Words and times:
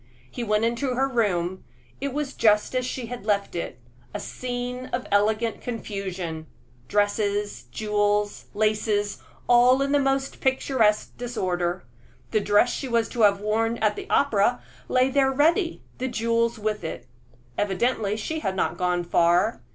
He 0.31 0.43
went 0.43 0.65
into 0.65 0.95
her 0.95 1.07
room; 1.07 1.63
it 1.99 2.11
was 2.11 2.33
just 2.33 2.73
as 2.75 2.87
she 2.87 3.05
had 3.05 3.23
left 3.23 3.55
it 3.55 3.77
a 4.15 4.19
scene 4.19 4.87
of 4.87 5.05
elegant 5.11 5.61
confusion 5.61 6.47
dresses, 6.87 7.65
jewels, 7.69 8.45
laces, 8.55 9.19
all 9.47 9.79
in 9.83 9.91
the 9.91 9.99
most 9.99 10.41
picturesque 10.41 11.15
disorder. 11.17 11.83
The 12.31 12.39
dress 12.39 12.73
she 12.73 12.87
was 12.87 13.07
to 13.09 13.21
have 13.21 13.41
worn 13.41 13.77
at 13.77 13.95
the 13.95 14.09
opera 14.09 14.63
lay 14.87 15.11
there 15.11 15.31
ready, 15.31 15.83
the 15.99 16.07
jewels 16.07 16.57
with 16.57 16.83
it. 16.83 17.05
Evidently 17.55 18.17
she 18.17 18.39
had 18.39 18.55
not 18.55 18.77
gone 18.79 19.03
far. 19.03 19.61